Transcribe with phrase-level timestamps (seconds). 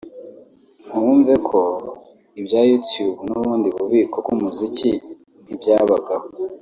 [0.99, 1.59] wumve ko
[2.39, 4.91] ibya YouTube n’ubundi bubiko bw’umuziki
[5.43, 6.27] ntibyabagaho